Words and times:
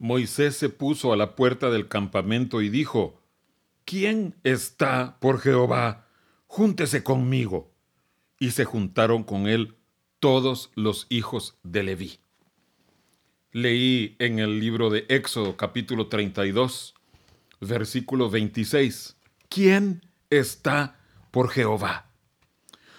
Moisés 0.00 0.56
se 0.56 0.70
puso 0.70 1.12
a 1.12 1.16
la 1.16 1.36
puerta 1.36 1.70
del 1.70 1.86
campamento 1.86 2.62
y 2.62 2.70
dijo, 2.70 3.20
¿Quién 3.84 4.34
está 4.44 5.18
por 5.20 5.40
Jehová? 5.40 6.08
Júntese 6.46 7.04
conmigo. 7.04 7.70
Y 8.38 8.52
se 8.52 8.64
juntaron 8.64 9.24
con 9.24 9.46
él 9.46 9.76
todos 10.18 10.70
los 10.74 11.06
hijos 11.10 11.58
de 11.62 11.82
Leví. 11.82 12.18
Leí 13.52 14.16
en 14.18 14.38
el 14.38 14.58
libro 14.58 14.88
de 14.88 15.04
Éxodo 15.10 15.58
capítulo 15.58 16.06
32, 16.06 16.94
versículo 17.60 18.30
26, 18.30 19.18
¿quién 19.50 20.00
está 20.30 20.98
por 21.30 21.50
Jehová? 21.50 22.10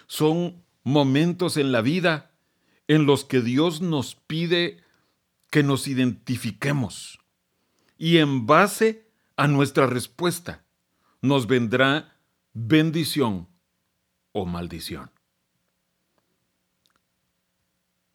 Son 0.06 0.62
momentos 0.84 1.56
en 1.56 1.72
la 1.72 1.80
vida 1.80 2.30
en 2.86 3.06
los 3.06 3.24
que 3.24 3.40
Dios 3.40 3.80
nos 3.80 4.14
pide 4.14 4.82
que 5.52 5.62
nos 5.62 5.86
identifiquemos 5.86 7.20
y 7.98 8.16
en 8.16 8.46
base 8.46 9.06
a 9.36 9.46
nuestra 9.48 9.86
respuesta 9.86 10.64
nos 11.20 11.46
vendrá 11.46 12.16
bendición 12.54 13.48
o 14.32 14.46
maldición. 14.46 15.10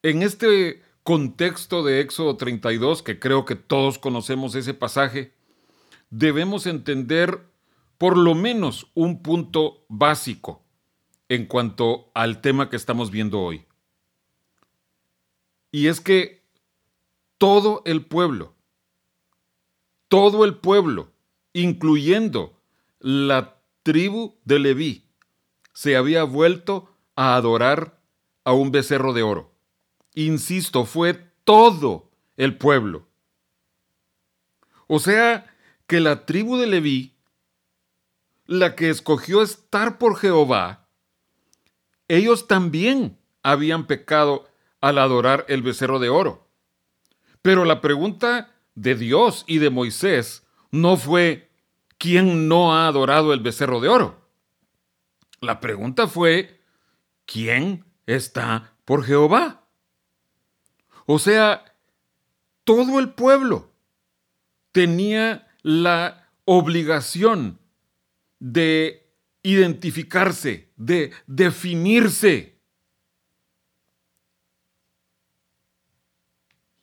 En 0.01 0.23
este 0.23 0.81
contexto 1.03 1.83
de 1.83 2.01
Éxodo 2.01 2.37
32, 2.37 3.03
que 3.03 3.19
creo 3.19 3.45
que 3.45 3.55
todos 3.55 3.99
conocemos 3.99 4.55
ese 4.55 4.73
pasaje, 4.73 5.35
debemos 6.09 6.65
entender 6.65 7.43
por 7.99 8.17
lo 8.17 8.33
menos 8.33 8.89
un 8.95 9.21
punto 9.21 9.85
básico 9.89 10.63
en 11.29 11.45
cuanto 11.45 12.09
al 12.15 12.41
tema 12.41 12.71
que 12.71 12.77
estamos 12.77 13.11
viendo 13.11 13.41
hoy. 13.41 13.67
Y 15.71 15.85
es 15.85 16.01
que 16.01 16.46
todo 17.37 17.81
el 17.85 18.05
pueblo, 18.05 18.55
todo 20.07 20.45
el 20.45 20.55
pueblo, 20.55 21.11
incluyendo 21.53 22.59
la 22.99 23.61
tribu 23.83 24.35
de 24.45 24.59
Leví, 24.59 25.05
se 25.73 25.95
había 25.95 26.23
vuelto 26.23 26.89
a 27.15 27.35
adorar 27.35 27.99
a 28.43 28.53
un 28.53 28.71
becerro 28.71 29.13
de 29.13 29.23
oro. 29.23 29.53
Insisto, 30.13 30.85
fue 30.85 31.13
todo 31.43 32.09
el 32.37 32.57
pueblo. 32.57 33.07
O 34.87 34.99
sea, 34.99 35.53
que 35.85 35.99
la 35.99 36.25
tribu 36.25 36.57
de 36.57 36.67
Leví, 36.67 37.15
la 38.45 38.75
que 38.75 38.89
escogió 38.89 39.41
estar 39.41 39.97
por 39.97 40.17
Jehová, 40.17 40.87
ellos 42.07 42.47
también 42.47 43.17
habían 43.43 43.85
pecado 43.85 44.47
al 44.81 44.97
adorar 44.97 45.45
el 45.49 45.61
becerro 45.61 45.99
de 45.99 46.09
oro. 46.09 46.46
Pero 47.47 47.63
la 47.63 47.79
pregunta 47.79 48.51
de 48.75 48.93
Dios 48.95 49.45
y 49.47 49.59
de 49.59 49.69
Moisés 49.69 50.45
no 50.69 50.97
fue 50.97 51.49
¿quién 51.97 52.49
no 52.49 52.75
ha 52.75 52.89
adorado 52.89 53.31
el 53.31 53.39
becerro 53.39 53.79
de 53.79 53.87
oro? 53.87 54.27
La 55.39 55.61
pregunta 55.61 56.07
fue 56.07 56.59
¿quién 57.25 57.85
está 58.05 58.73
por 58.83 59.05
Jehová? 59.05 59.63
O 61.05 61.19
sea, 61.19 61.73
todo 62.65 62.99
el 62.99 63.13
pueblo 63.13 63.71
tenía 64.73 65.47
la 65.61 66.29
obligación 66.43 67.59
de 68.39 69.09
identificarse, 69.41 70.73
de 70.75 71.13
definirse. 71.27 72.56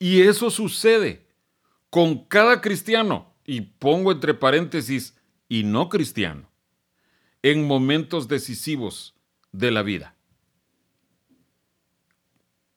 Y 0.04 0.20
eso 0.20 0.50
sucede 0.50 1.26
con 1.88 2.26
cada 2.26 2.60
cristiano, 2.60 3.32
y 3.46 3.62
pongo 3.62 4.12
entre 4.12 4.34
paréntesis, 4.34 5.16
y 5.48 5.64
no 5.64 5.88
cristiano, 5.88 6.50
en 7.42 7.66
momentos 7.66 8.28
decisivos 8.28 9.14
de 9.52 9.70
la 9.70 9.82
vida 9.82 10.14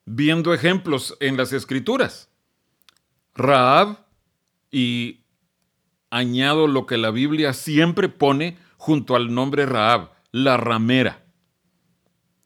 viendo 0.08 0.54
ejemplos 0.54 1.18
en 1.20 1.36
las 1.36 1.52
escrituras. 1.52 2.32
Raab, 3.36 4.06
y 4.72 5.26
añado 6.10 6.68
lo 6.68 6.86
que 6.86 6.98
la 6.98 7.12
Biblia 7.12 7.54
siempre 7.54 8.08
pone 8.08 8.58
junto 8.78 9.18
al 9.18 9.34
nombre 9.34 9.66
Raab, 9.66 10.12
la 10.32 10.56
ramera. 10.56 11.26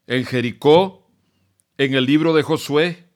En 0.08 0.26
Jericó, 0.26 1.08
en 1.78 1.94
el 1.94 2.06
libro 2.06 2.34
de 2.34 2.42
Josué, 2.42 3.11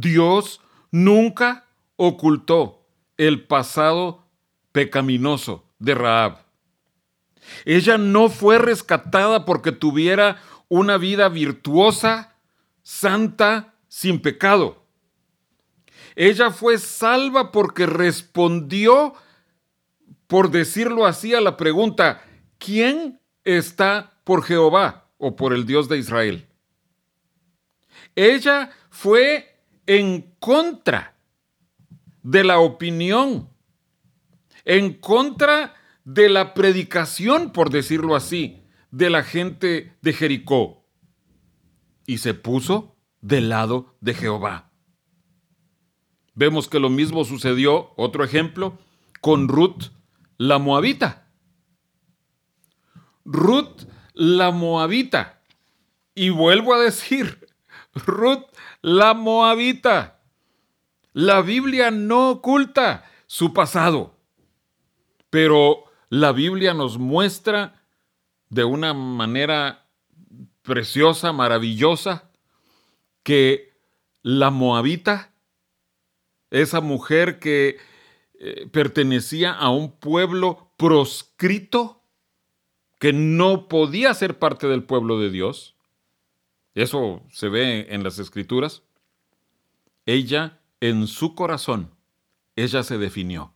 Dios 0.00 0.60
nunca 0.90 1.66
ocultó 1.96 2.86
el 3.16 3.46
pasado 3.46 4.24
pecaminoso 4.72 5.64
de 5.78 5.94
Raab. 5.94 6.38
Ella 7.64 7.98
no 7.98 8.28
fue 8.28 8.58
rescatada 8.58 9.44
porque 9.44 9.72
tuviera 9.72 10.40
una 10.68 10.96
vida 10.96 11.28
virtuosa 11.28 12.34
santa, 12.82 13.74
sin 13.88 14.20
pecado. 14.20 14.84
Ella 16.16 16.50
fue 16.50 16.78
salva 16.78 17.50
porque 17.50 17.86
respondió, 17.86 19.14
por 20.26 20.50
decirlo 20.50 21.06
así, 21.06 21.34
a 21.34 21.40
la 21.40 21.56
pregunta, 21.56 22.22
¿quién 22.58 23.20
está 23.42 24.18
por 24.24 24.44
Jehová 24.44 25.08
o 25.18 25.34
por 25.34 25.52
el 25.52 25.66
Dios 25.66 25.88
de 25.88 25.98
Israel? 25.98 26.46
Ella 28.14 28.70
fue 28.90 29.53
en 29.86 30.34
contra 30.38 31.16
de 32.22 32.44
la 32.44 32.58
opinión, 32.58 33.50
en 34.64 34.94
contra 34.94 35.74
de 36.04 36.28
la 36.28 36.54
predicación, 36.54 37.52
por 37.52 37.70
decirlo 37.70 38.16
así, 38.16 38.62
de 38.90 39.10
la 39.10 39.22
gente 39.22 39.96
de 40.02 40.12
Jericó 40.12 40.84
y 42.06 42.18
se 42.18 42.34
puso 42.34 42.96
del 43.20 43.48
lado 43.48 43.96
de 44.00 44.14
Jehová. 44.14 44.70
Vemos 46.34 46.68
que 46.68 46.80
lo 46.80 46.90
mismo 46.90 47.24
sucedió, 47.24 47.92
otro 47.96 48.24
ejemplo, 48.24 48.78
con 49.20 49.48
Ruth 49.48 49.92
la 50.36 50.58
Moabita. 50.58 51.28
Ruth 53.24 53.84
la 54.12 54.50
Moabita. 54.50 55.42
Y 56.14 56.30
vuelvo 56.30 56.74
a 56.74 56.80
decir, 56.80 57.48
Ruth 57.94 58.44
la 58.84 59.14
Moabita. 59.14 60.20
La 61.14 61.40
Biblia 61.40 61.90
no 61.90 62.32
oculta 62.32 63.10
su 63.26 63.54
pasado, 63.54 64.18
pero 65.30 65.84
la 66.10 66.32
Biblia 66.32 66.74
nos 66.74 66.98
muestra 66.98 67.82
de 68.50 68.64
una 68.64 68.92
manera 68.92 69.86
preciosa, 70.60 71.32
maravillosa, 71.32 72.30
que 73.22 73.72
la 74.22 74.50
moabita, 74.50 75.32
esa 76.50 76.82
mujer 76.82 77.38
que 77.38 77.78
eh, 78.38 78.68
pertenecía 78.70 79.52
a 79.52 79.70
un 79.70 79.92
pueblo 79.92 80.74
proscrito, 80.76 82.02
que 82.98 83.14
no 83.14 83.68
podía 83.68 84.12
ser 84.12 84.38
parte 84.38 84.66
del 84.66 84.84
pueblo 84.84 85.18
de 85.20 85.30
Dios, 85.30 85.73
eso 86.82 87.22
se 87.30 87.48
ve 87.48 87.94
en 87.94 88.02
las 88.02 88.18
escrituras, 88.18 88.82
ella 90.06 90.60
en 90.80 91.06
su 91.06 91.34
corazón, 91.34 91.94
ella 92.56 92.82
se 92.82 92.98
definió. 92.98 93.54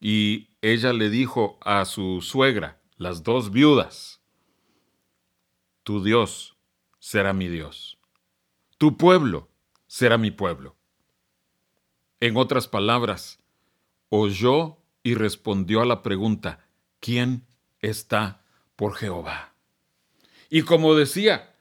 Y 0.00 0.50
ella 0.60 0.92
le 0.92 1.10
dijo 1.10 1.58
a 1.62 1.84
su 1.84 2.20
suegra, 2.20 2.80
las 2.96 3.22
dos 3.22 3.50
viudas, 3.50 4.20
tu 5.82 6.02
Dios 6.02 6.56
será 6.98 7.32
mi 7.32 7.48
Dios. 7.48 7.98
Tu 8.78 8.96
pueblo 8.96 9.48
será 9.86 10.18
mi 10.18 10.30
pueblo. 10.30 10.76
En 12.20 12.36
otras 12.36 12.66
palabras, 12.66 13.40
oyó 14.08 14.78
y 15.02 15.14
respondió 15.14 15.82
a 15.82 15.86
la 15.86 16.02
pregunta, 16.02 16.66
¿quién 17.00 17.46
está 17.80 18.44
por 18.74 18.94
Jehová? 18.94 19.55
Y 20.50 20.62
como 20.62 20.94
decía, 20.94 21.54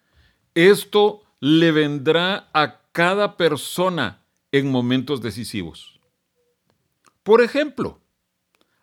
esto 0.54 1.24
le 1.40 1.72
vendrá 1.72 2.50
a 2.54 2.82
cada 2.92 3.38
persona 3.38 4.26
en 4.52 4.72
momentos 4.72 5.22
decisivos. 5.22 6.00
Por 7.24 7.42
ejemplo, 7.42 8.00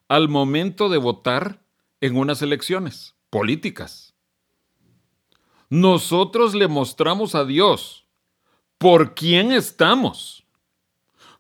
al 0.08 0.28
momento 0.28 0.88
de 0.88 0.98
votar 0.98 1.62
en 2.00 2.16
unas 2.16 2.42
elecciones 2.42 3.14
políticas 3.30 4.12
nosotros 5.72 6.54
le 6.54 6.68
mostramos 6.68 7.34
a 7.34 7.46
Dios 7.46 8.04
por 8.76 9.14
quién 9.14 9.52
estamos, 9.52 10.44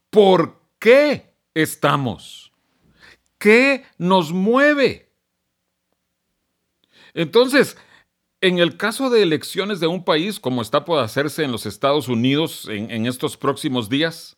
por 0.08 0.58
qué 0.78 1.34
estamos, 1.52 2.50
qué 3.36 3.84
nos 3.98 4.32
mueve. 4.32 5.12
Entonces, 7.12 7.76
en 8.42 8.58
el 8.58 8.76
caso 8.76 9.08
de 9.08 9.22
elecciones 9.22 9.80
de 9.80 9.86
un 9.86 10.04
país, 10.04 10.38
como 10.40 10.60
está 10.60 10.84
por 10.84 10.98
hacerse 10.98 11.44
en 11.44 11.52
los 11.52 11.64
Estados 11.64 12.08
Unidos 12.08 12.68
en, 12.68 12.90
en 12.90 13.06
estos 13.06 13.36
próximos 13.36 13.88
días, 13.88 14.36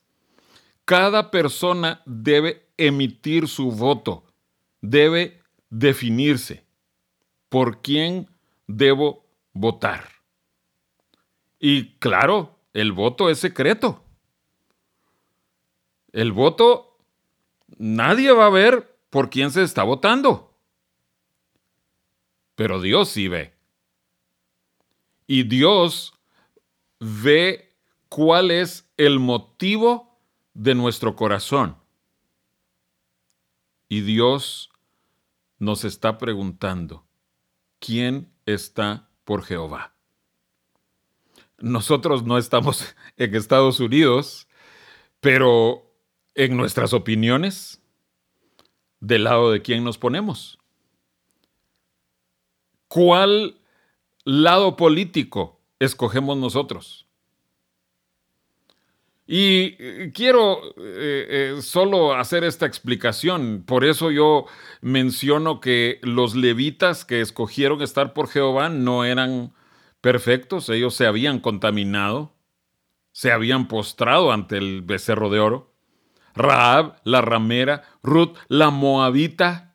cada 0.84 1.30
persona 1.30 2.02
debe 2.04 2.68
emitir 2.76 3.48
su 3.48 3.70
voto, 3.70 4.24
debe 4.82 5.40
definirse 5.70 6.64
por 7.48 7.80
quién 7.80 8.28
debo 8.66 9.24
votar. 9.54 10.10
Y 11.58 11.94
claro, 11.94 12.58
el 12.74 12.92
voto 12.92 13.30
es 13.30 13.38
secreto. 13.38 14.04
El 16.12 16.32
voto, 16.32 16.98
nadie 17.78 18.30
va 18.32 18.46
a 18.46 18.50
ver 18.50 18.98
por 19.08 19.30
quién 19.30 19.50
se 19.50 19.62
está 19.62 19.82
votando. 19.82 20.54
Pero 22.54 22.82
Dios 22.82 23.08
sí 23.08 23.28
ve. 23.28 23.53
Y 25.26 25.44
Dios 25.44 26.14
ve 27.00 27.74
cuál 28.08 28.50
es 28.50 28.88
el 28.96 29.18
motivo 29.18 30.18
de 30.52 30.74
nuestro 30.74 31.16
corazón. 31.16 31.76
Y 33.88 34.00
Dios 34.00 34.70
nos 35.58 35.84
está 35.84 36.18
preguntando, 36.18 37.06
¿quién 37.78 38.32
está 38.46 39.08
por 39.24 39.44
Jehová? 39.44 39.94
Nosotros 41.58 42.24
no 42.24 42.38
estamos 42.38 42.94
en 43.16 43.34
Estados 43.34 43.80
Unidos, 43.80 44.48
pero 45.20 45.90
en 46.34 46.56
nuestras 46.56 46.92
opiniones, 46.92 47.80
¿del 49.00 49.24
lado 49.24 49.50
de 49.50 49.62
quién 49.62 49.84
nos 49.84 49.98
ponemos? 49.98 50.58
¿Cuál 52.88 53.60
lado 54.24 54.76
político 54.76 55.60
escogemos 55.78 56.36
nosotros? 56.36 57.04
Y 59.26 59.76
eh, 59.78 60.12
quiero 60.14 60.60
eh, 60.76 61.54
eh, 61.56 61.62
solo 61.62 62.14
hacer 62.14 62.44
esta 62.44 62.66
explicación. 62.66 63.64
Por 63.66 63.84
eso 63.84 64.10
yo 64.10 64.46
menciono 64.82 65.60
que 65.60 65.98
los 66.02 66.34
levitas 66.34 67.04
que 67.04 67.20
escogieron 67.20 67.80
estar 67.80 68.12
por 68.12 68.28
Jehová 68.28 68.68
no 68.68 69.04
eran 69.04 69.54
perfectos. 70.02 70.68
Ellos 70.68 70.94
se 70.94 71.06
habían 71.06 71.40
contaminado, 71.40 72.34
se 73.12 73.32
habían 73.32 73.66
postrado 73.66 74.30
ante 74.30 74.58
el 74.58 74.82
becerro 74.82 75.30
de 75.30 75.40
oro. 75.40 75.74
Raab, 76.34 76.96
la 77.04 77.22
ramera, 77.22 77.84
Ruth, 78.02 78.36
la 78.48 78.70
moabita. 78.70 79.73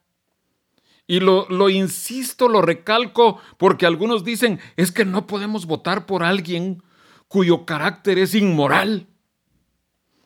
Y 1.09 1.21
lo, 1.21 1.47
lo 1.49 1.71
insisto, 1.71 2.47
lo 2.47 2.61
recalco, 2.61 3.41
porque 3.57 3.87
algunos 3.87 4.23
dicen, 4.23 4.59
es 4.77 4.91
que 4.91 5.05
no 5.05 5.25
podemos 5.25 5.65
votar 5.65 6.05
por 6.05 6.21
alguien 6.21 6.83
cuyo 7.27 7.65
carácter 7.65 8.19
es 8.19 8.35
inmoral 8.35 9.07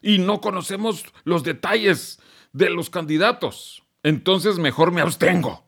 y 0.02 0.18
no 0.18 0.42
conocemos 0.42 1.06
los 1.24 1.46
detalles 1.46 2.20
de 2.52 2.70
los 2.70 2.90
candidatos. 2.90 3.84
Entonces 4.04 4.60
mejor 4.60 4.92
me 4.92 5.00
abstengo. 5.00 5.66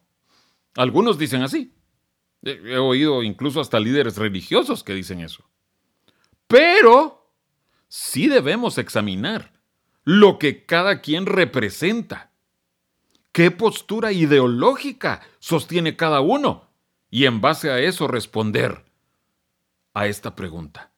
Algunos 0.75 1.17
dicen 1.17 1.43
así. 1.43 1.73
He 2.43 2.77
oído 2.77 3.23
incluso 3.23 3.61
hasta 3.61 3.79
líderes 3.79 4.17
religiosos 4.17 4.83
que 4.83 4.93
dicen 4.93 5.21
eso. 5.21 5.49
Pero 6.45 7.31
sí 7.87 8.27
debemos 8.27 8.77
examinar 8.77 9.53
lo 10.03 10.39
que 10.39 10.65
cada 10.65 10.99
quien 10.99 11.25
representa. 11.25 12.33
¿Qué 13.35 13.51
postura 13.51 14.13
ideológica 14.13 15.19
sostiene 15.39 15.97
cada 15.97 16.21
uno? 16.21 16.69
Y 17.11 17.25
en 17.25 17.41
base 17.41 17.69
a 17.69 17.79
eso 17.79 18.07
responder 18.07 18.85
a 19.93 20.07
esta 20.07 20.37
pregunta. 20.37 20.93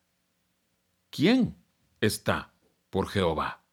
¿Quién 1.10 1.56
está 2.00 2.54
por 2.92 3.08
Jehová? 3.08 3.64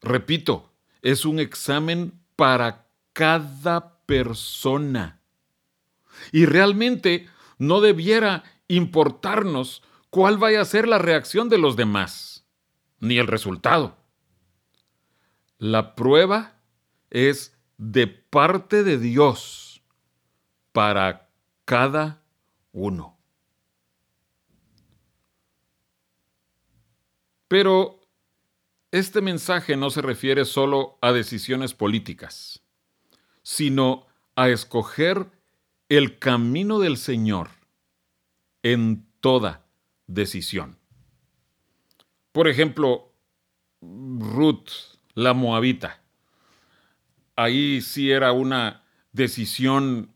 Repito, 0.00 0.70
es 1.02 1.24
un 1.24 1.40
examen 1.40 2.20
para 2.36 2.86
cada 3.12 3.98
persona. 4.06 5.18
Y 6.30 6.46
realmente 6.46 7.28
no 7.58 7.80
debiera 7.80 8.44
importarnos 8.68 9.82
cuál 10.08 10.38
vaya 10.38 10.60
a 10.60 10.66
ser 10.66 10.86
la 10.86 10.98
reacción 10.98 11.48
de 11.48 11.58
los 11.58 11.74
demás 11.74 12.46
ni 13.00 13.18
el 13.18 13.26
resultado. 13.26 14.03
La 15.58 15.94
prueba 15.94 16.60
es 17.10 17.56
de 17.76 18.06
parte 18.06 18.82
de 18.82 18.98
Dios 18.98 19.82
para 20.72 21.30
cada 21.64 22.22
uno. 22.72 23.18
Pero 27.48 28.00
este 28.90 29.20
mensaje 29.20 29.76
no 29.76 29.90
se 29.90 30.02
refiere 30.02 30.44
solo 30.44 30.98
a 31.00 31.12
decisiones 31.12 31.74
políticas, 31.74 32.62
sino 33.42 34.06
a 34.36 34.48
escoger 34.48 35.30
el 35.88 36.18
camino 36.18 36.78
del 36.78 36.96
Señor 36.96 37.50
en 38.62 39.06
toda 39.20 39.66
decisión. 40.06 40.78
Por 42.32 42.48
ejemplo, 42.48 43.12
Ruth, 43.80 44.70
la 45.14 45.32
moabita. 45.32 46.02
Ahí 47.36 47.80
sí 47.80 48.10
era 48.10 48.32
una 48.32 48.84
decisión 49.12 50.14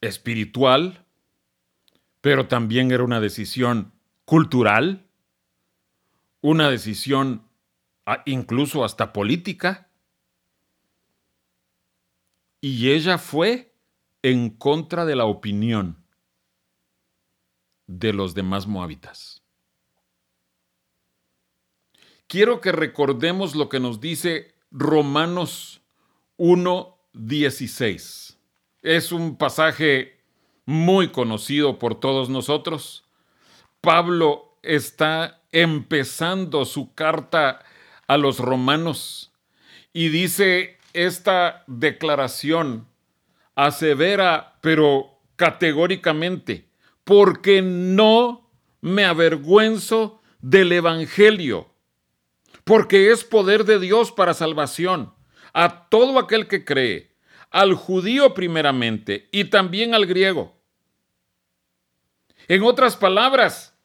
espiritual, 0.00 1.04
pero 2.20 2.48
también 2.48 2.90
era 2.90 3.04
una 3.04 3.20
decisión 3.20 3.92
cultural, 4.24 5.06
una 6.40 6.70
decisión 6.70 7.48
ah, 8.06 8.22
incluso 8.26 8.84
hasta 8.84 9.12
política. 9.12 9.90
Y 12.60 12.90
ella 12.90 13.18
fue 13.18 13.74
en 14.22 14.50
contra 14.50 15.04
de 15.04 15.16
la 15.16 15.24
opinión 15.24 16.04
de 17.86 18.12
los 18.12 18.34
demás 18.34 18.66
moabitas 18.66 19.41
quiero 22.32 22.62
que 22.62 22.72
recordemos 22.72 23.54
lo 23.54 23.68
que 23.68 23.78
nos 23.78 24.00
dice 24.00 24.54
Romanos 24.70 25.82
1.16. 26.38 28.38
Es 28.80 29.12
un 29.12 29.36
pasaje 29.36 30.18
muy 30.64 31.08
conocido 31.08 31.78
por 31.78 32.00
todos 32.00 32.30
nosotros. 32.30 33.04
Pablo 33.82 34.56
está 34.62 35.42
empezando 35.52 36.64
su 36.64 36.94
carta 36.94 37.62
a 38.06 38.16
los 38.16 38.38
romanos 38.38 39.30
y 39.92 40.08
dice 40.08 40.78
esta 40.94 41.64
declaración 41.66 42.88
asevera, 43.54 44.54
pero 44.62 45.18
categóricamente, 45.36 46.66
porque 47.04 47.60
no 47.60 48.48
me 48.80 49.04
avergüenzo 49.04 50.22
del 50.40 50.72
Evangelio 50.72 51.71
porque 52.64 53.10
es 53.10 53.24
poder 53.24 53.64
de 53.64 53.78
Dios 53.78 54.12
para 54.12 54.34
salvación 54.34 55.12
a 55.52 55.88
todo 55.88 56.18
aquel 56.18 56.48
que 56.48 56.64
cree, 56.64 57.14
al 57.50 57.74
judío 57.74 58.34
primeramente 58.34 59.28
y 59.32 59.44
también 59.44 59.94
al 59.94 60.06
griego. 60.06 60.56
En 62.48 62.62
otras 62.62 62.96
palabras, 62.96 63.76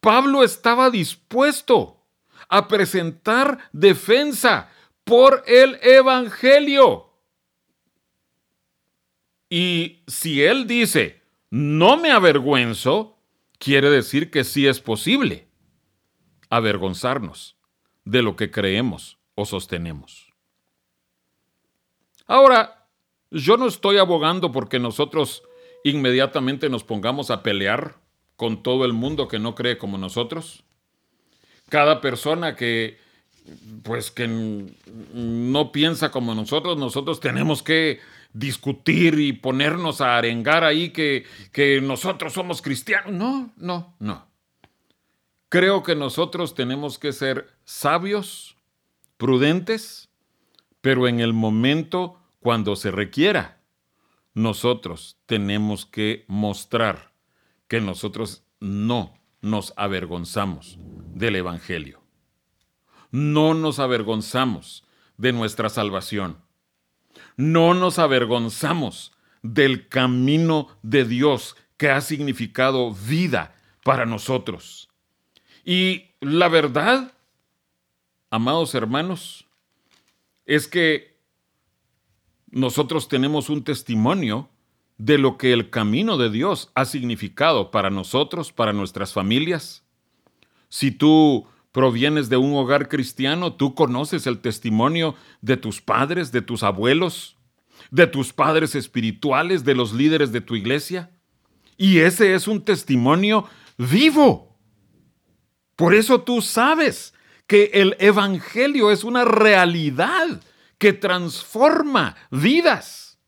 Pablo 0.00 0.42
estaba 0.42 0.90
dispuesto 0.90 2.04
a 2.48 2.68
presentar 2.68 3.58
defensa 3.72 4.70
por 5.04 5.42
el 5.46 5.78
Evangelio. 5.82 7.10
Y 9.48 10.02
si 10.06 10.42
él 10.42 10.66
dice, 10.66 11.22
no 11.50 11.96
me 11.96 12.12
avergüenzo, 12.12 13.18
quiere 13.58 13.90
decir 13.90 14.30
que 14.30 14.44
sí 14.44 14.66
es 14.66 14.80
posible 14.80 15.48
avergonzarnos 16.48 17.59
de 18.10 18.22
lo 18.22 18.34
que 18.34 18.50
creemos 18.50 19.18
o 19.36 19.44
sostenemos. 19.44 20.32
Ahora, 22.26 22.86
yo 23.30 23.56
no 23.56 23.66
estoy 23.66 23.98
abogando 23.98 24.50
porque 24.50 24.78
nosotros 24.78 25.42
inmediatamente 25.84 26.68
nos 26.68 26.84
pongamos 26.84 27.30
a 27.30 27.42
pelear 27.42 27.96
con 28.36 28.62
todo 28.62 28.84
el 28.84 28.92
mundo 28.92 29.28
que 29.28 29.38
no 29.38 29.54
cree 29.54 29.78
como 29.78 29.96
nosotros. 29.96 30.64
Cada 31.68 32.00
persona 32.00 32.56
que 32.56 32.98
pues 33.82 34.10
que 34.10 34.28
no 34.28 35.72
piensa 35.72 36.10
como 36.10 36.34
nosotros, 36.34 36.76
nosotros 36.78 37.20
tenemos 37.20 37.62
que 37.62 38.00
discutir 38.32 39.18
y 39.18 39.32
ponernos 39.32 40.00
a 40.00 40.18
arengar 40.18 40.62
ahí 40.62 40.90
que, 40.90 41.24
que 41.52 41.80
nosotros 41.80 42.32
somos 42.32 42.62
cristianos. 42.62 43.12
No, 43.12 43.52
no, 43.56 43.94
no. 43.98 44.29
Creo 45.50 45.82
que 45.82 45.96
nosotros 45.96 46.54
tenemos 46.54 46.98
que 46.98 47.12
ser 47.12 47.50
sabios, 47.64 48.56
prudentes, 49.16 50.08
pero 50.80 51.08
en 51.08 51.18
el 51.20 51.32
momento 51.32 52.18
cuando 52.38 52.76
se 52.76 52.90
requiera, 52.90 53.60
nosotros 54.32 55.18
tenemos 55.26 55.86
que 55.86 56.24
mostrar 56.28 57.12
que 57.66 57.80
nosotros 57.80 58.44
no 58.60 59.12
nos 59.42 59.74
avergonzamos 59.76 60.78
del 61.14 61.36
Evangelio. 61.36 62.00
no 63.10 63.54
nos 63.54 63.80
avergonzamos 63.80 64.84
de 65.16 65.32
nuestra 65.32 65.68
salvación. 65.68 66.38
No 67.36 67.74
nos 67.74 67.98
avergonzamos 67.98 69.12
del 69.42 69.88
camino 69.88 70.68
de 70.82 71.04
Dios 71.04 71.56
que 71.76 71.90
ha 71.90 72.00
significado 72.02 72.92
vida 72.92 73.56
para 73.82 74.06
nosotros. 74.06 74.89
Y 75.64 76.06
la 76.20 76.48
verdad, 76.48 77.12
amados 78.30 78.74
hermanos, 78.74 79.46
es 80.46 80.66
que 80.66 81.16
nosotros 82.50 83.08
tenemos 83.08 83.48
un 83.48 83.62
testimonio 83.62 84.48
de 84.98 85.16
lo 85.16 85.38
que 85.38 85.52
el 85.52 85.70
camino 85.70 86.18
de 86.18 86.30
Dios 86.30 86.70
ha 86.74 86.84
significado 86.84 87.70
para 87.70 87.90
nosotros, 87.90 88.52
para 88.52 88.72
nuestras 88.72 89.12
familias. 89.12 89.82
Si 90.68 90.90
tú 90.90 91.46
provienes 91.72 92.28
de 92.28 92.36
un 92.36 92.54
hogar 92.54 92.88
cristiano, 92.88 93.54
tú 93.54 93.74
conoces 93.74 94.26
el 94.26 94.40
testimonio 94.40 95.14
de 95.40 95.56
tus 95.56 95.80
padres, 95.80 96.32
de 96.32 96.42
tus 96.42 96.62
abuelos, 96.62 97.36
de 97.90 98.06
tus 98.06 98.32
padres 98.32 98.74
espirituales, 98.74 99.64
de 99.64 99.74
los 99.74 99.92
líderes 99.92 100.32
de 100.32 100.40
tu 100.40 100.54
iglesia. 100.54 101.10
Y 101.76 101.98
ese 102.00 102.34
es 102.34 102.46
un 102.46 102.62
testimonio 102.62 103.46
vivo. 103.78 104.49
Por 105.80 105.94
eso 105.94 106.20
tú 106.20 106.42
sabes 106.42 107.14
que 107.46 107.70
el 107.72 107.96
Evangelio 108.00 108.90
es 108.90 109.02
una 109.02 109.24
realidad 109.24 110.42
que 110.76 110.92
transforma 110.92 112.16
vidas. 112.30 113.18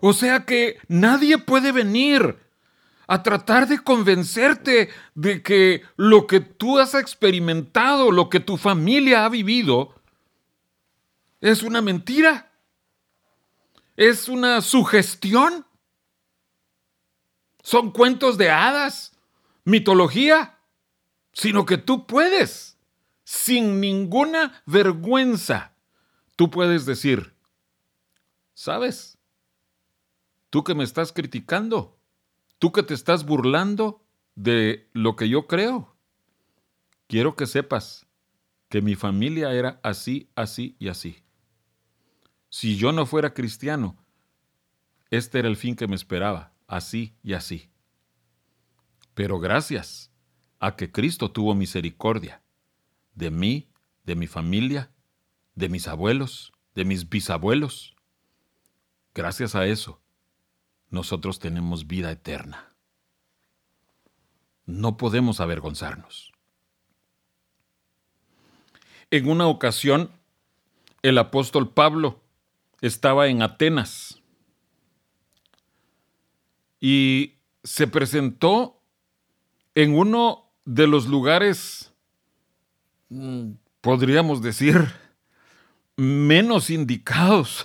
O 0.00 0.12
sea 0.12 0.44
que 0.44 0.80
nadie 0.88 1.38
puede 1.38 1.70
venir 1.70 2.40
a 3.06 3.22
tratar 3.22 3.68
de 3.68 3.78
convencerte 3.78 4.90
de 5.14 5.44
que 5.44 5.82
lo 5.94 6.26
que 6.26 6.40
tú 6.40 6.80
has 6.80 6.92
experimentado, 6.94 8.10
lo 8.10 8.30
que 8.30 8.40
tu 8.40 8.56
familia 8.56 9.24
ha 9.24 9.28
vivido, 9.28 9.94
es 11.40 11.62
una 11.62 11.82
mentira. 11.82 12.50
Es 13.94 14.28
una 14.28 14.60
sugestión. 14.60 15.64
Son 17.62 17.92
cuentos 17.92 18.38
de 18.38 18.50
hadas, 18.50 19.16
mitología, 19.62 20.55
sino 21.36 21.66
que 21.66 21.76
tú 21.76 22.06
puedes, 22.06 22.78
sin 23.22 23.78
ninguna 23.78 24.62
vergüenza, 24.64 25.76
tú 26.34 26.50
puedes 26.50 26.86
decir, 26.86 27.34
¿sabes? 28.54 29.18
Tú 30.48 30.64
que 30.64 30.74
me 30.74 30.82
estás 30.82 31.12
criticando, 31.12 31.96
Tú 32.58 32.72
que 32.72 32.82
te 32.82 32.94
estás 32.94 33.26
burlando 33.26 34.02
de 34.34 34.88
lo 34.94 35.14
que 35.14 35.28
yo 35.28 35.46
creo, 35.46 35.94
quiero 37.06 37.36
que 37.36 37.46
sepas 37.46 38.06
que 38.70 38.80
mi 38.80 38.94
familia 38.94 39.52
era 39.52 39.78
así, 39.82 40.30
así 40.34 40.74
y 40.78 40.88
así. 40.88 41.22
Si 42.48 42.76
yo 42.78 42.92
no 42.92 43.04
fuera 43.04 43.34
cristiano, 43.34 43.98
este 45.10 45.38
era 45.38 45.48
el 45.48 45.56
fin 45.58 45.76
que 45.76 45.86
me 45.86 45.96
esperaba, 45.96 46.54
así 46.66 47.14
y 47.22 47.34
así. 47.34 47.68
Pero 49.12 49.38
gracias 49.38 50.10
a 50.58 50.76
que 50.76 50.90
Cristo 50.90 51.30
tuvo 51.30 51.54
misericordia 51.54 52.42
de 53.14 53.30
mí, 53.30 53.68
de 54.04 54.14
mi 54.14 54.26
familia, 54.26 54.90
de 55.54 55.68
mis 55.68 55.88
abuelos, 55.88 56.52
de 56.74 56.84
mis 56.84 57.08
bisabuelos, 57.08 57.96
gracias 59.14 59.54
a 59.54 59.66
eso, 59.66 60.00
nosotros 60.90 61.38
tenemos 61.38 61.86
vida 61.86 62.10
eterna. 62.10 62.72
No 64.66 64.96
podemos 64.96 65.40
avergonzarnos. 65.40 66.32
En 69.10 69.28
una 69.28 69.46
ocasión, 69.46 70.10
el 71.02 71.18
apóstol 71.18 71.72
Pablo 71.72 72.20
estaba 72.80 73.28
en 73.28 73.42
Atenas 73.42 74.20
y 76.80 77.34
se 77.62 77.86
presentó 77.86 78.82
en 79.74 79.96
uno 79.96 80.45
de 80.66 80.86
los 80.86 81.06
lugares, 81.06 81.90
mm, 83.08 83.52
podríamos 83.80 84.42
decir, 84.42 84.92
menos 85.96 86.68
indicados 86.68 87.64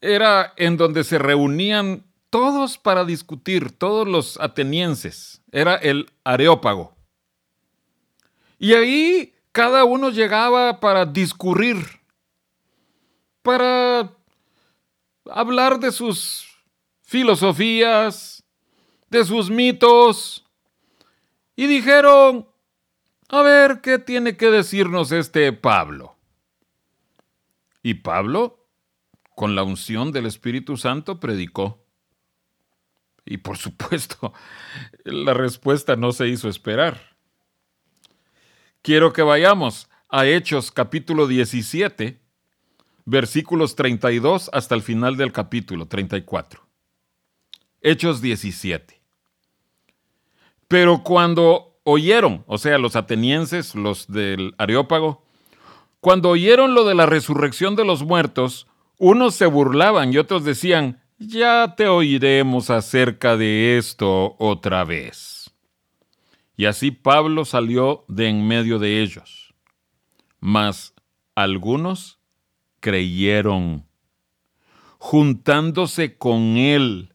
era 0.00 0.52
en 0.56 0.76
donde 0.76 1.04
se 1.04 1.18
reunían 1.18 2.04
todos 2.30 2.78
para 2.78 3.04
discutir, 3.04 3.72
todos 3.72 4.06
los 4.06 4.38
atenienses. 4.38 5.42
Era 5.50 5.76
el 5.76 6.10
Areópago. 6.24 6.94
Y 8.58 8.74
ahí 8.74 9.34
cada 9.52 9.84
uno 9.84 10.10
llegaba 10.10 10.80
para 10.80 11.06
discurrir, 11.06 11.78
para 13.42 14.12
hablar 15.30 15.80
de 15.80 15.90
sus 15.90 16.46
filosofías, 17.02 18.44
de 19.10 19.24
sus 19.24 19.50
mitos. 19.50 20.44
Y 21.58 21.66
dijeron, 21.66 22.46
a 23.30 23.42
ver, 23.42 23.80
¿qué 23.80 23.98
tiene 23.98 24.36
que 24.36 24.48
decirnos 24.48 25.10
este 25.10 25.52
Pablo? 25.52 26.16
Y 27.82 27.94
Pablo 27.94 28.64
con 29.34 29.56
la 29.56 29.64
unción 29.64 30.12
del 30.12 30.26
Espíritu 30.26 30.76
Santo, 30.76 31.18
predicó. 31.18 31.84
Y 33.24 33.38
por 33.38 33.56
supuesto, 33.58 34.32
la 35.02 35.34
respuesta 35.34 35.96
no 35.96 36.12
se 36.12 36.28
hizo 36.28 36.48
esperar. 36.48 37.16
Quiero 38.80 39.12
que 39.12 39.22
vayamos 39.22 39.90
a 40.08 40.26
Hechos 40.26 40.70
capítulo 40.70 41.26
17, 41.26 42.20
versículos 43.04 43.74
32 43.74 44.48
hasta 44.52 44.76
el 44.76 44.82
final 44.82 45.16
del 45.16 45.32
capítulo 45.32 45.88
34. 45.88 46.64
Hechos 47.80 48.20
17. 48.20 48.97
Pero 50.68 51.02
cuando 51.02 51.80
oyeron, 51.84 52.44
o 52.46 52.58
sea, 52.58 52.78
los 52.78 52.94
atenienses, 52.94 53.74
los 53.74 54.06
del 54.06 54.54
Areópago, 54.58 55.24
cuando 56.00 56.28
oyeron 56.30 56.74
lo 56.74 56.84
de 56.84 56.94
la 56.94 57.06
resurrección 57.06 57.74
de 57.74 57.84
los 57.84 58.02
muertos, 58.02 58.66
unos 58.98 59.34
se 59.34 59.46
burlaban 59.46 60.12
y 60.12 60.18
otros 60.18 60.44
decían, 60.44 61.00
ya 61.18 61.74
te 61.76 61.88
oiremos 61.88 62.70
acerca 62.70 63.36
de 63.36 63.78
esto 63.78 64.36
otra 64.38 64.84
vez. 64.84 65.50
Y 66.56 66.66
así 66.66 66.90
Pablo 66.90 67.44
salió 67.44 68.04
de 68.08 68.28
en 68.28 68.46
medio 68.46 68.78
de 68.78 69.00
ellos. 69.00 69.54
Mas 70.40 70.94
algunos 71.34 72.18
creyeron, 72.80 73.86
juntándose 74.98 76.16
con 76.16 76.56
él, 76.56 77.14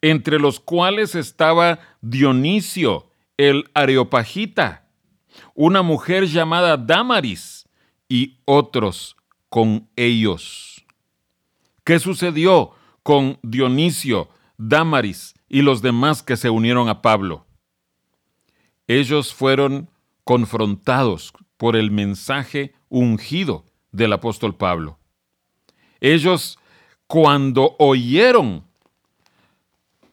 entre 0.00 0.38
los 0.38 0.60
cuales 0.60 1.14
estaba 1.14 1.78
Dionisio, 2.00 3.10
el 3.36 3.70
Areopagita, 3.74 4.88
una 5.54 5.82
mujer 5.82 6.26
llamada 6.26 6.76
Damaris, 6.76 7.66
y 8.08 8.38
otros 8.44 9.16
con 9.48 9.88
ellos. 9.96 10.84
¿Qué 11.84 11.98
sucedió 11.98 12.72
con 13.02 13.38
Dionisio, 13.42 14.28
Damaris 14.58 15.34
y 15.48 15.62
los 15.62 15.82
demás 15.82 16.22
que 16.22 16.36
se 16.36 16.50
unieron 16.50 16.88
a 16.88 17.02
Pablo? 17.02 17.46
Ellos 18.86 19.34
fueron 19.34 19.90
confrontados 20.24 21.32
por 21.56 21.76
el 21.76 21.90
mensaje 21.90 22.74
ungido 22.88 23.64
del 23.92 24.12
apóstol 24.12 24.56
Pablo. 24.56 24.98
Ellos, 26.00 26.58
cuando 27.06 27.76
oyeron 27.78 28.66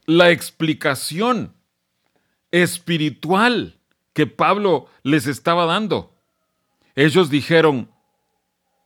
la 0.06 0.32
explicación 0.32 1.54
espiritual 2.52 3.80
que 4.14 4.28
Pablo 4.28 4.88
les 5.02 5.28
estaba 5.28 5.66
dando, 5.66 6.16
ellos 6.96 7.30
dijeron, 7.30 7.92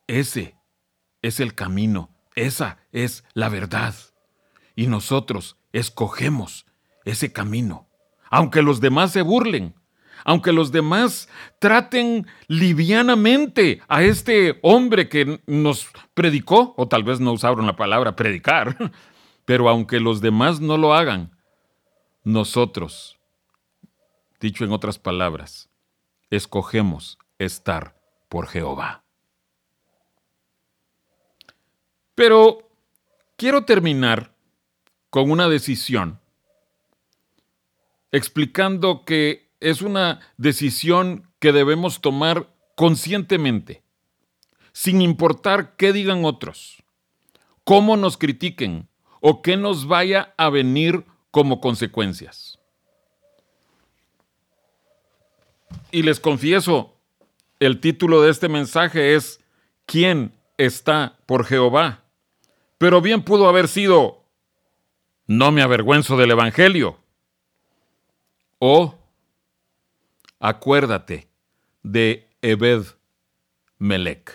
ese 0.07 0.55
es 1.21 1.39
el 1.39 1.53
camino 1.53 2.09
esa 2.37 2.77
es 2.91 3.25
la 3.33 3.49
verdad. 3.49 3.95
Y 4.75 4.87
nosotros 4.87 5.57
escogemos 5.73 6.65
ese 7.03 7.33
camino. 7.33 7.87
Aunque 8.29 8.61
los 8.61 8.79
demás 8.79 9.11
se 9.11 9.23
burlen, 9.23 9.73
aunque 10.23 10.51
los 10.51 10.71
demás 10.71 11.29
traten 11.59 12.27
livianamente 12.47 13.81
a 13.87 14.03
este 14.03 14.59
hombre 14.61 15.09
que 15.09 15.41
nos 15.47 15.87
predicó, 16.13 16.75
o 16.77 16.87
tal 16.87 17.03
vez 17.03 17.19
no 17.19 17.33
usaron 17.33 17.65
la 17.65 17.75
palabra 17.75 18.15
predicar, 18.15 18.77
pero 19.47 19.69
aunque 19.69 20.01
los 20.01 20.19
demás 20.19 20.59
no 20.59 20.75
lo 20.75 20.93
hagan, 20.93 21.31
nosotros, 22.25 23.17
dicho 24.41 24.65
en 24.65 24.73
otras 24.73 24.99
palabras, 24.99 25.69
escogemos 26.29 27.17
estar 27.39 27.97
por 28.27 28.47
Jehová. 28.47 29.05
Pero 32.13 32.69
quiero 33.37 33.63
terminar 33.63 34.35
con 35.09 35.31
una 35.31 35.47
decisión, 35.47 36.19
explicando 38.11 39.05
que 39.05 39.49
es 39.61 39.81
una 39.81 40.19
decisión 40.35 41.31
que 41.39 41.53
debemos 41.53 42.01
tomar 42.01 42.53
conscientemente, 42.75 43.81
sin 44.73 45.01
importar 45.01 45.77
qué 45.77 45.93
digan 45.93 46.25
otros, 46.25 46.83
cómo 47.63 47.95
nos 47.95 48.17
critiquen 48.17 48.89
o 49.21 49.41
qué 49.41 49.57
nos 49.57 49.87
vaya 49.87 50.33
a 50.37 50.49
venir 50.49 51.05
como 51.31 51.61
consecuencias. 51.61 52.59
Y 55.91 56.03
les 56.03 56.19
confieso, 56.19 56.95
el 57.59 57.79
título 57.79 58.21
de 58.21 58.31
este 58.31 58.49
mensaje 58.49 59.15
es 59.15 59.39
¿Quién 59.85 60.33
está 60.57 61.17
por 61.25 61.45
Jehová? 61.45 62.03
Pero 62.77 63.01
bien 63.01 63.23
pudo 63.23 63.47
haber 63.47 63.67
sido 63.67 64.23
No 65.25 65.51
me 65.51 65.61
avergüenzo 65.61 66.17
del 66.17 66.31
Evangelio. 66.31 66.99
O 68.59 68.95
Acuérdate 70.39 71.27
de 71.81 72.27
Ebed 72.41 72.83
Melech. 73.79 74.31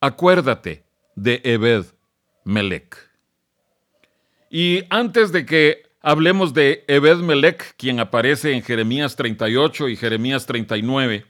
Acuérdate 0.00 0.84
de 1.14 1.42
Ebed 1.44 1.84
Melech. 2.48 2.96
Y 4.50 4.84
antes 4.88 5.32
de 5.32 5.44
que 5.44 5.82
hablemos 6.00 6.54
de 6.54 6.82
Ebed 6.88 7.18
Melech, 7.18 7.76
quien 7.76 8.00
aparece 8.00 8.54
en 8.54 8.62
Jeremías 8.62 9.16
38 9.16 9.88
y 9.88 9.96
Jeremías 9.96 10.46
39, 10.46 11.26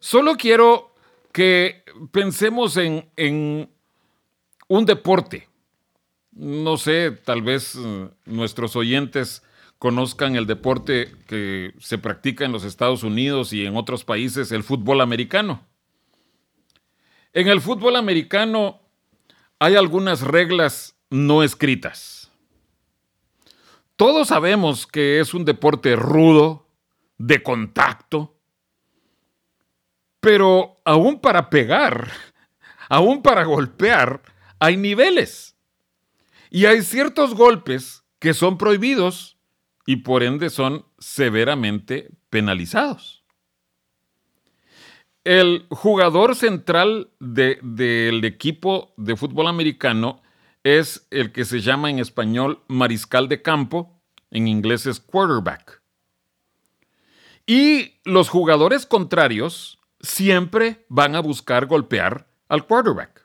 solo 0.00 0.36
quiero 0.36 0.92
que 1.32 1.84
pensemos 2.10 2.76
en, 2.76 3.08
en 3.16 3.70
un 4.66 4.84
deporte. 4.84 5.48
No 6.32 6.76
sé, 6.76 7.12
tal 7.12 7.42
vez 7.42 7.76
eh, 7.76 8.08
nuestros 8.24 8.74
oyentes 8.74 9.44
conozcan 9.78 10.34
el 10.34 10.46
deporte 10.46 11.14
que 11.28 11.72
se 11.78 11.98
practica 11.98 12.44
en 12.44 12.52
los 12.52 12.64
Estados 12.64 13.04
Unidos 13.04 13.52
y 13.52 13.64
en 13.64 13.76
otros 13.76 14.04
países, 14.04 14.50
el 14.50 14.64
fútbol 14.64 15.02
americano. 15.02 15.64
En 17.32 17.46
el 17.46 17.60
fútbol 17.60 17.94
americano 17.94 18.80
hay 19.60 19.76
algunas 19.76 20.22
reglas 20.22 20.96
no 21.10 21.42
escritas. 21.42 22.32
Todos 23.94 24.28
sabemos 24.28 24.86
que 24.86 25.20
es 25.20 25.34
un 25.34 25.44
deporte 25.44 25.94
rudo, 25.94 26.66
de 27.18 27.42
contacto, 27.42 28.34
pero 30.20 30.80
aún 30.86 31.20
para 31.20 31.50
pegar, 31.50 32.10
aún 32.88 33.22
para 33.22 33.44
golpear, 33.44 34.22
hay 34.58 34.78
niveles. 34.78 35.54
Y 36.50 36.64
hay 36.64 36.82
ciertos 36.82 37.34
golpes 37.34 38.02
que 38.18 38.32
son 38.32 38.56
prohibidos 38.56 39.36
y 39.84 39.96
por 39.96 40.22
ende 40.22 40.48
son 40.48 40.86
severamente 40.98 42.10
penalizados. 42.30 43.19
El 45.30 45.68
jugador 45.70 46.34
central 46.34 47.08
del 47.20 48.24
equipo 48.24 48.92
de 48.96 49.14
fútbol 49.14 49.46
americano 49.46 50.20
es 50.64 51.06
el 51.12 51.30
que 51.30 51.44
se 51.44 51.60
llama 51.60 51.88
en 51.88 52.00
español 52.00 52.64
mariscal 52.66 53.28
de 53.28 53.40
campo, 53.40 54.02
en 54.32 54.48
inglés 54.48 54.86
es 54.86 54.98
quarterback. 54.98 55.82
Y 57.46 58.00
los 58.02 58.28
jugadores 58.28 58.86
contrarios 58.86 59.78
siempre 60.00 60.84
van 60.88 61.14
a 61.14 61.20
buscar 61.20 61.66
golpear 61.66 62.26
al 62.48 62.66
quarterback. 62.66 63.24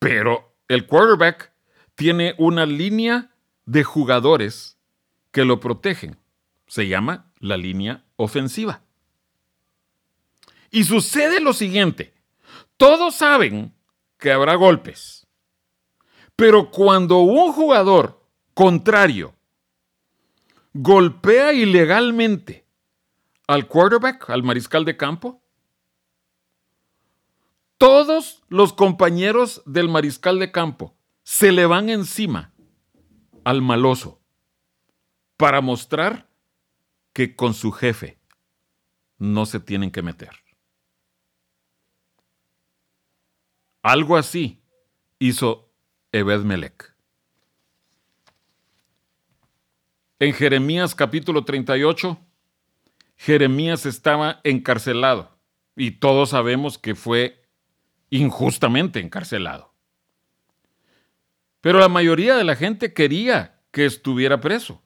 Pero 0.00 0.52
el 0.66 0.88
quarterback 0.88 1.52
tiene 1.94 2.34
una 2.38 2.66
línea 2.66 3.30
de 3.66 3.84
jugadores 3.84 4.78
que 5.30 5.44
lo 5.44 5.60
protegen. 5.60 6.16
Se 6.66 6.88
llama 6.88 7.30
la 7.38 7.56
línea 7.56 8.04
ofensiva. 8.16 8.82
Y 10.70 10.84
sucede 10.84 11.40
lo 11.40 11.52
siguiente. 11.52 12.14
Todos 12.76 13.14
saben 13.14 13.74
que 14.18 14.32
habrá 14.32 14.54
golpes. 14.54 15.26
Pero 16.34 16.70
cuando 16.70 17.18
un 17.18 17.52
jugador 17.52 18.22
contrario 18.54 19.34
golpea 20.74 21.52
ilegalmente 21.52 22.66
al 23.46 23.66
quarterback, 23.66 24.28
al 24.28 24.42
mariscal 24.42 24.84
de 24.84 24.96
campo, 24.96 25.42
todos 27.78 28.42
los 28.48 28.72
compañeros 28.72 29.62
del 29.66 29.88
mariscal 29.88 30.38
de 30.38 30.50
campo 30.50 30.96
se 31.22 31.52
le 31.52 31.66
van 31.66 31.88
encima 31.88 32.52
al 33.44 33.62
maloso 33.62 34.20
para 35.36 35.60
mostrar 35.60 36.28
que 37.12 37.36
con 37.36 37.54
su 37.54 37.72
jefe 37.72 38.18
no 39.18 39.46
se 39.46 39.60
tienen 39.60 39.90
que 39.90 40.02
meter. 40.02 40.45
Algo 43.86 44.16
así 44.16 44.64
hizo 45.20 45.72
Ebed 46.10 46.40
Melech. 46.40 46.92
En 50.18 50.34
Jeremías 50.34 50.92
capítulo 50.96 51.44
38, 51.44 52.18
Jeremías 53.16 53.86
estaba 53.86 54.40
encarcelado 54.42 55.38
y 55.76 55.92
todos 55.92 56.30
sabemos 56.30 56.78
que 56.78 56.96
fue 56.96 57.44
injustamente 58.10 58.98
encarcelado. 58.98 59.72
Pero 61.60 61.78
la 61.78 61.88
mayoría 61.88 62.34
de 62.34 62.42
la 62.42 62.56
gente 62.56 62.92
quería 62.92 63.60
que 63.70 63.84
estuviera 63.84 64.40
preso. 64.40 64.82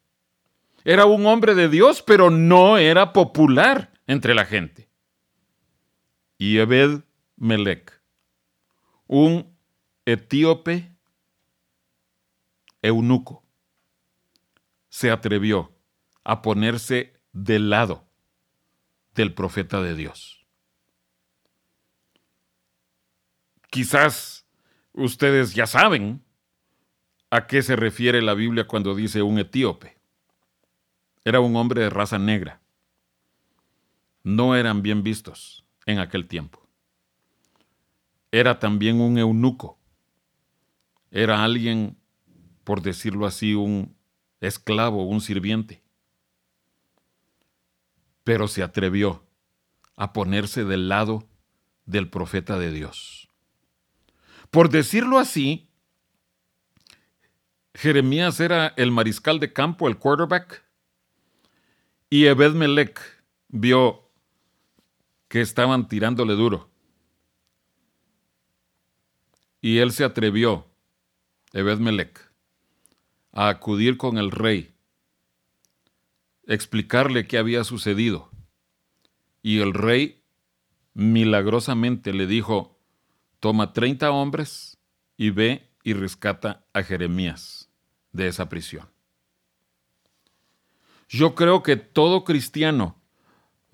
Era 0.85 1.07
un 1.07 1.25
hombre 1.25 1.55
de 1.55 1.71
Dios, 1.71 2.03
pero 2.03 2.29
no 2.29 2.77
era 2.77 3.15
popular 3.15 3.95
entre 4.07 4.35
la 4.35 4.45
gente. 4.45 4.91
Y 6.37 6.59
Ebed 6.59 7.01
Melech, 7.39 8.00
un 9.13 9.59
etíope 10.05 10.95
eunuco, 12.81 13.45
se 14.89 15.11
atrevió 15.11 15.77
a 16.23 16.43
ponerse 16.43 17.21
del 17.33 17.71
lado 17.71 18.07
del 19.17 19.35
profeta 19.35 19.83
de 19.83 19.97
Dios. 19.97 20.47
Quizás 23.69 24.47
ustedes 24.93 25.55
ya 25.55 25.67
saben 25.67 26.25
a 27.31 27.49
qué 27.49 27.63
se 27.63 27.75
refiere 27.75 28.23
la 28.23 28.35
Biblia 28.35 28.69
cuando 28.69 28.95
dice 28.95 29.23
un 29.23 29.41
etíope. 29.41 29.99
Era 31.25 31.41
un 31.41 31.57
hombre 31.57 31.83
de 31.83 31.91
raza 31.91 32.21
negra. 32.21 32.61
No 34.23 34.55
eran 34.55 34.83
bien 34.83 35.03
vistos 35.03 35.67
en 35.85 35.99
aquel 35.99 36.29
tiempo. 36.29 36.60
Era 38.33 38.59
también 38.59 39.01
un 39.01 39.19
eunuco. 39.19 39.79
Era 41.11 41.43
alguien, 41.43 41.99
por 42.65 42.83
decirlo 42.83 43.27
así, 43.27 43.55
un 43.55 43.97
esclavo, 44.41 45.07
un 45.07 45.21
sirviente. 45.21 45.83
Pero 48.25 48.49
se 48.49 48.63
atrevió 48.63 49.25
a 49.97 50.13
ponerse 50.13 50.65
del 50.65 50.89
lado 50.89 51.29
del 51.85 52.09
profeta 52.09 52.59
de 52.59 52.71
Dios. 52.71 53.29
Por 54.51 54.71
decirlo 54.71 55.19
así, 55.19 55.69
Jeremías 57.75 58.41
era 58.41 58.69
el 58.77 58.91
mariscal 58.91 59.41
de 59.41 59.53
campo, 59.53 59.89
el 59.89 59.99
quarterback, 59.99 60.65
y 62.09 62.27
Ebed 62.27 62.53
Melech 62.53 63.01
vio 63.49 64.11
que 65.29 65.41
estaban 65.41 65.87
tirándole 65.87 66.35
duro. 66.35 66.70
Y 69.61 69.79
él 69.79 69.93
se 69.93 70.05
atrevió, 70.05 70.67
Ebed 71.53 71.79
Melech, 71.79 72.31
a 73.33 73.49
acudir 73.49 73.97
con 73.97 74.19
el 74.19 74.31
rey, 74.31 74.75
explicarle 76.47 77.27
qué 77.27 77.39
había 77.39 77.65
sucedido. 77.65 78.31
Y 79.43 79.61
el 79.61 79.75
rey 79.75 80.23
milagrosamente 80.95 82.13
le 82.13 82.27
dijo, 82.27 82.79
toma 83.39 83.73
30 83.73 84.11
hombres 84.11 84.79
y 85.17 85.31
ve 85.31 85.71
y 85.83 85.95
rescata 85.95 86.67
a 86.73 86.83
Jeremías 86.83 87.71
de 88.13 88.29
esa 88.29 88.49
prisión. 88.49 88.89
Yo 91.09 91.35
creo 91.35 91.63
que 91.63 91.77
todo 91.77 92.25
cristiano 92.25 93.01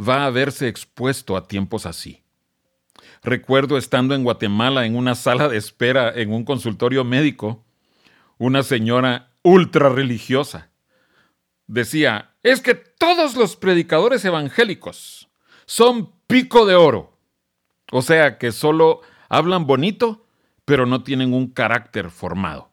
va 0.00 0.26
a 0.26 0.30
verse 0.30 0.68
expuesto 0.68 1.36
a 1.36 1.46
tiempos 1.46 1.86
así. 1.86 2.22
Recuerdo 3.22 3.78
estando 3.78 4.14
en 4.14 4.24
Guatemala 4.24 4.86
en 4.86 4.96
una 4.96 5.14
sala 5.14 5.48
de 5.48 5.56
espera 5.56 6.12
en 6.14 6.32
un 6.32 6.44
consultorio 6.44 7.04
médico, 7.04 7.64
una 8.38 8.62
señora 8.62 9.30
ultra 9.42 9.88
religiosa 9.88 10.70
decía, 11.66 12.34
es 12.42 12.60
que 12.60 12.74
todos 12.74 13.36
los 13.36 13.56
predicadores 13.56 14.24
evangélicos 14.24 15.28
son 15.66 16.12
pico 16.26 16.66
de 16.66 16.74
oro. 16.74 17.18
O 17.92 18.02
sea 18.02 18.38
que 18.38 18.52
solo 18.52 19.00
hablan 19.28 19.66
bonito, 19.66 20.26
pero 20.64 20.86
no 20.86 21.02
tienen 21.02 21.32
un 21.32 21.48
carácter 21.48 22.10
formado. 22.10 22.70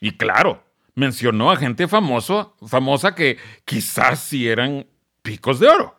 Y 0.00 0.16
claro, 0.16 0.64
mencionó 0.94 1.50
a 1.50 1.56
gente 1.56 1.88
famoso, 1.88 2.56
famosa 2.66 3.14
que 3.14 3.38
quizás 3.64 4.20
sí 4.20 4.48
eran 4.48 4.86
picos 5.22 5.60
de 5.60 5.68
oro. 5.68 5.98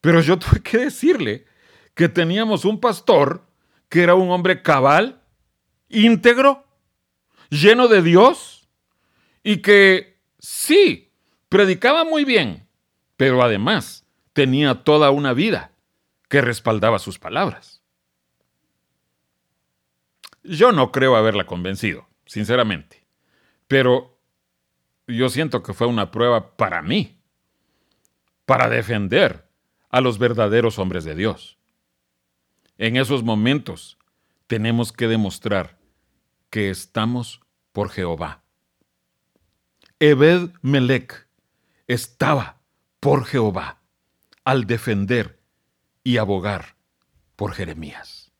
Pero 0.00 0.20
yo 0.20 0.36
tuve 0.38 0.60
que 0.60 0.78
decirle 0.78 1.46
que 1.94 2.08
teníamos 2.08 2.64
un 2.64 2.80
pastor 2.80 3.46
que 3.88 4.02
era 4.02 4.14
un 4.14 4.30
hombre 4.30 4.62
cabal, 4.62 5.22
íntegro, 5.88 6.64
lleno 7.50 7.88
de 7.88 8.02
Dios 8.02 8.68
y 9.42 9.58
que 9.58 10.18
sí, 10.38 11.12
predicaba 11.48 12.04
muy 12.04 12.24
bien, 12.24 12.66
pero 13.16 13.42
además 13.42 14.06
tenía 14.32 14.84
toda 14.84 15.10
una 15.10 15.34
vida 15.34 15.72
que 16.28 16.40
respaldaba 16.40 16.98
sus 16.98 17.18
palabras. 17.18 17.82
Yo 20.42 20.72
no 20.72 20.90
creo 20.90 21.14
haberla 21.14 21.44
convencido, 21.44 22.08
sinceramente, 22.24 23.04
pero 23.68 24.18
yo 25.06 25.28
siento 25.28 25.62
que 25.62 25.74
fue 25.74 25.86
una 25.86 26.10
prueba 26.10 26.56
para 26.56 26.82
mí, 26.82 27.20
para 28.46 28.68
defender 28.68 29.46
a 29.90 30.00
los 30.00 30.18
verdaderos 30.18 30.78
hombres 30.78 31.04
de 31.04 31.14
Dios. 31.14 31.58
En 32.82 32.96
esos 32.96 33.22
momentos 33.22 33.96
tenemos 34.48 34.92
que 34.92 35.06
demostrar 35.06 35.78
que 36.50 36.68
estamos 36.68 37.40
por 37.70 37.90
Jehová. 37.90 38.42
Ebed 40.00 40.50
Melech 40.62 41.28
estaba 41.86 42.60
por 42.98 43.24
Jehová 43.24 43.80
al 44.42 44.66
defender 44.66 45.38
y 46.02 46.16
abogar 46.16 46.74
por 47.36 47.52
Jeremías. 47.52 48.32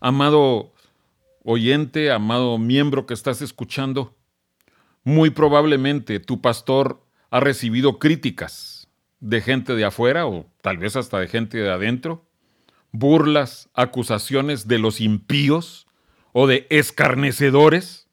Amado 0.00 0.72
oyente, 1.42 2.10
amado 2.10 2.56
miembro 2.56 3.04
que 3.04 3.12
estás 3.12 3.42
escuchando, 3.42 4.16
muy 5.02 5.28
probablemente 5.28 6.18
tu 6.18 6.40
pastor 6.40 7.04
ha 7.28 7.40
recibido 7.40 7.98
críticas 7.98 8.88
de 9.20 9.42
gente 9.42 9.74
de 9.74 9.84
afuera 9.84 10.26
o 10.26 10.46
tal 10.62 10.78
vez 10.78 10.96
hasta 10.96 11.18
de 11.18 11.28
gente 11.28 11.58
de 11.58 11.70
adentro, 11.70 12.24
burlas, 12.94 13.68
acusaciones 13.74 14.68
de 14.68 14.78
los 14.78 15.00
impíos 15.00 15.88
o 16.32 16.46
de 16.46 16.68
escarnecedores. 16.70 18.08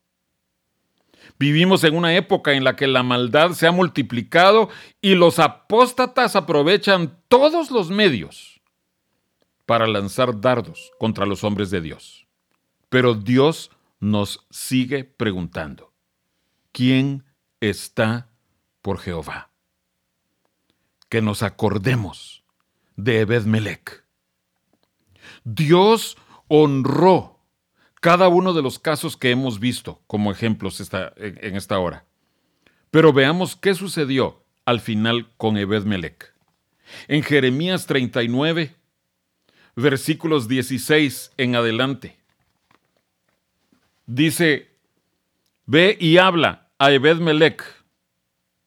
Vivimos 1.38 1.84
en 1.84 1.96
una 1.96 2.16
época 2.16 2.54
en 2.54 2.64
la 2.64 2.76
que 2.76 2.88
la 2.88 3.04
maldad 3.04 3.52
se 3.52 3.68
ha 3.68 3.72
multiplicado 3.72 4.70
y 5.00 5.14
los 5.14 5.38
apóstatas 5.38 6.36
aprovechan 6.36 7.16
todos 7.28 7.70
los 7.70 7.92
medios 7.92 8.62
para 9.68 9.86
lanzar 9.86 10.42
dardos 10.42 10.92
contra 10.98 11.28
los 11.28 11.44
hombres 11.44 11.70
de 11.70 11.82
Dios. 11.82 12.26
Pero 12.90 13.14
Dios 13.14 13.70
nos 14.00 14.48
sigue 14.50 15.04
preguntando, 15.04 15.94
¿quién 16.72 17.24
está 17.60 18.30
por 18.82 18.98
Jehová? 18.98 19.52
Que 21.08 21.22
nos 21.22 21.44
acordemos 21.44 22.44
de 22.96 23.20
Ebed 23.20 23.44
Melech. 23.44 24.01
Dios 25.44 26.18
honró 26.48 27.40
cada 28.02 28.28
uno 28.28 28.54
de 28.54 28.62
los 28.62 28.80
casos 28.80 29.16
que 29.16 29.32
hemos 29.32 29.60
visto 29.60 30.02
como 30.08 30.32
ejemplos 30.32 30.82
en 31.18 31.56
esta 31.56 31.80
hora. 31.80 32.06
Pero 32.90 33.14
veamos 33.14 33.56
qué 33.56 33.74
sucedió 33.74 34.44
al 34.66 34.82
final 34.82 35.32
con 35.38 35.58
Ebed 35.58 35.84
Melech. 35.84 36.34
En 37.08 37.24
Jeremías 37.24 37.86
39, 37.86 38.76
versículos 39.76 40.48
16 40.48 41.32
en 41.38 41.56
adelante, 41.56 42.18
dice: 44.06 44.72
Ve 45.66 45.98
y 46.00 46.18
habla 46.18 46.70
a 46.80 46.92
Ebed 46.92 47.18
Melech, 47.18 47.64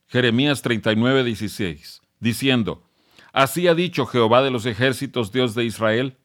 Jeremías 0.06 0.62
39, 0.62 1.24
16, 1.24 2.00
diciendo: 2.20 2.88
Así 3.32 3.68
ha 3.68 3.74
dicho 3.74 4.06
Jehová 4.06 4.42
de 4.42 4.50
los 4.50 4.64
ejércitos, 4.64 5.32
Dios 5.32 5.54
de 5.54 5.64
Israel 5.64 6.16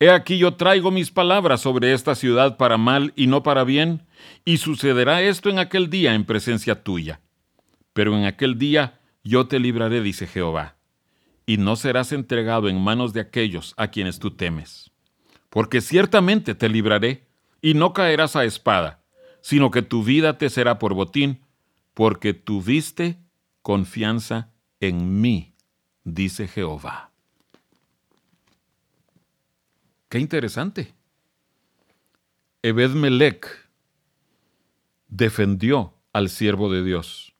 He 0.00 0.10
aquí 0.10 0.38
yo 0.38 0.54
traigo 0.54 0.92
mis 0.92 1.10
palabras 1.10 1.60
sobre 1.60 1.92
esta 1.92 2.14
ciudad 2.14 2.56
para 2.56 2.78
mal 2.78 3.12
y 3.16 3.26
no 3.26 3.42
para 3.42 3.64
bien, 3.64 4.06
y 4.44 4.58
sucederá 4.58 5.22
esto 5.22 5.50
en 5.50 5.58
aquel 5.58 5.90
día 5.90 6.14
en 6.14 6.24
presencia 6.24 6.84
tuya. 6.84 7.20
Pero 7.92 8.16
en 8.16 8.24
aquel 8.24 8.58
día 8.58 9.00
yo 9.24 9.48
te 9.48 9.58
libraré, 9.58 10.00
dice 10.00 10.28
Jehová, 10.28 10.76
y 11.46 11.56
no 11.56 11.74
serás 11.74 12.12
entregado 12.12 12.68
en 12.68 12.80
manos 12.80 13.12
de 13.12 13.20
aquellos 13.20 13.74
a 13.76 13.88
quienes 13.88 14.20
tú 14.20 14.30
temes. 14.30 14.92
Porque 15.50 15.80
ciertamente 15.80 16.54
te 16.54 16.68
libraré, 16.68 17.26
y 17.60 17.74
no 17.74 17.92
caerás 17.92 18.36
a 18.36 18.44
espada, 18.44 19.02
sino 19.40 19.72
que 19.72 19.82
tu 19.82 20.04
vida 20.04 20.38
te 20.38 20.48
será 20.48 20.78
por 20.78 20.94
botín, 20.94 21.40
porque 21.94 22.34
tuviste 22.34 23.18
confianza 23.62 24.52
en 24.78 25.20
mí, 25.20 25.54
dice 26.04 26.46
Jehová. 26.46 27.07
Qué 30.08 30.18
interesante. 30.18 30.94
Ebed 32.62 32.90
Melech 32.90 33.46
defendió 35.08 35.94
al 36.12 36.30
siervo 36.30 36.72
de 36.72 36.82
Dios. 36.82 37.34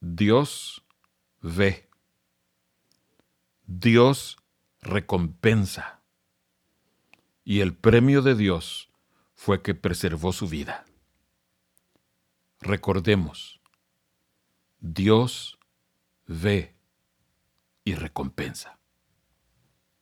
Dios 0.00 0.84
ve. 1.42 1.88
Dios 3.66 4.36
recompensa. 4.80 6.00
Y 7.44 7.60
el 7.60 7.74
premio 7.74 8.22
de 8.22 8.36
Dios 8.36 8.90
fue 9.34 9.62
que 9.62 9.74
preservó 9.74 10.32
su 10.32 10.48
vida. 10.48 10.84
Recordemos, 12.60 13.60
Dios 14.78 15.58
ve 16.26 16.74
y 17.84 17.94
recompensa. 17.94 18.75